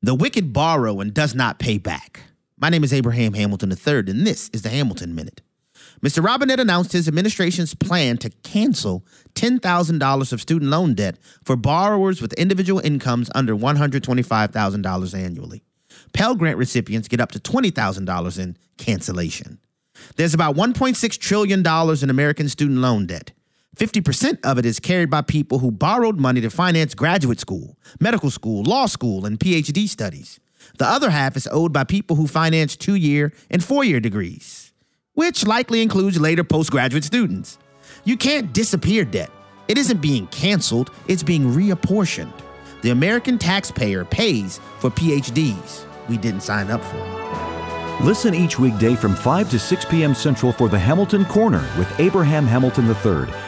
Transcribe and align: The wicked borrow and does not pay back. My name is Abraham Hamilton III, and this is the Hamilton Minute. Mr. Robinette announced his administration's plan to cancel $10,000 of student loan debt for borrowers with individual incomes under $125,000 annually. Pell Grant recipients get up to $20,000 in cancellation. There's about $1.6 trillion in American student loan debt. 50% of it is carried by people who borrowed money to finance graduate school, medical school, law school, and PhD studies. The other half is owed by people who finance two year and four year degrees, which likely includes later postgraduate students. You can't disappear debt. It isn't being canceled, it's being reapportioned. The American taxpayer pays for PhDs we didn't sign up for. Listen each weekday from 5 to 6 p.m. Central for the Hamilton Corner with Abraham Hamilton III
The 0.00 0.14
wicked 0.14 0.52
borrow 0.52 1.00
and 1.00 1.12
does 1.12 1.34
not 1.34 1.58
pay 1.58 1.76
back. 1.76 2.22
My 2.56 2.68
name 2.68 2.84
is 2.84 2.92
Abraham 2.92 3.32
Hamilton 3.32 3.72
III, 3.72 3.98
and 4.10 4.24
this 4.24 4.48
is 4.52 4.62
the 4.62 4.68
Hamilton 4.68 5.12
Minute. 5.12 5.42
Mr. 6.00 6.22
Robinette 6.22 6.60
announced 6.60 6.92
his 6.92 7.08
administration's 7.08 7.74
plan 7.74 8.16
to 8.18 8.30
cancel 8.44 9.04
$10,000 9.34 10.32
of 10.32 10.40
student 10.40 10.70
loan 10.70 10.94
debt 10.94 11.18
for 11.42 11.56
borrowers 11.56 12.22
with 12.22 12.32
individual 12.34 12.80
incomes 12.80 13.28
under 13.34 13.56
$125,000 13.56 15.14
annually. 15.18 15.64
Pell 16.12 16.36
Grant 16.36 16.58
recipients 16.58 17.08
get 17.08 17.20
up 17.20 17.32
to 17.32 17.40
$20,000 17.40 18.38
in 18.38 18.56
cancellation. 18.76 19.58
There's 20.14 20.34
about 20.34 20.54
$1.6 20.54 21.18
trillion 21.18 21.66
in 21.66 22.10
American 22.10 22.48
student 22.48 22.78
loan 22.78 23.06
debt. 23.06 23.32
50% 23.78 24.44
of 24.44 24.58
it 24.58 24.66
is 24.66 24.80
carried 24.80 25.08
by 25.08 25.22
people 25.22 25.60
who 25.60 25.70
borrowed 25.70 26.18
money 26.18 26.40
to 26.40 26.50
finance 26.50 26.94
graduate 26.96 27.38
school, 27.38 27.78
medical 28.00 28.28
school, 28.28 28.64
law 28.64 28.86
school, 28.86 29.24
and 29.24 29.38
PhD 29.38 29.88
studies. 29.88 30.40
The 30.78 30.86
other 30.86 31.10
half 31.10 31.36
is 31.36 31.48
owed 31.52 31.72
by 31.72 31.84
people 31.84 32.16
who 32.16 32.26
finance 32.26 32.74
two 32.74 32.96
year 32.96 33.32
and 33.48 33.62
four 33.62 33.84
year 33.84 34.00
degrees, 34.00 34.72
which 35.14 35.46
likely 35.46 35.80
includes 35.80 36.20
later 36.20 36.42
postgraduate 36.42 37.04
students. 37.04 37.56
You 38.04 38.16
can't 38.16 38.52
disappear 38.52 39.04
debt. 39.04 39.30
It 39.68 39.78
isn't 39.78 40.00
being 40.00 40.26
canceled, 40.26 40.90
it's 41.06 41.22
being 41.22 41.44
reapportioned. 41.44 42.32
The 42.82 42.90
American 42.90 43.38
taxpayer 43.38 44.04
pays 44.04 44.58
for 44.80 44.90
PhDs 44.90 45.84
we 46.08 46.16
didn't 46.16 46.40
sign 46.40 46.70
up 46.70 46.82
for. 46.82 48.04
Listen 48.04 48.34
each 48.34 48.58
weekday 48.58 48.94
from 48.94 49.14
5 49.14 49.50
to 49.50 49.58
6 49.58 49.84
p.m. 49.84 50.14
Central 50.14 50.52
for 50.52 50.68
the 50.68 50.78
Hamilton 50.78 51.24
Corner 51.24 51.68
with 51.76 52.00
Abraham 52.00 52.46
Hamilton 52.46 52.86
III 52.86 53.47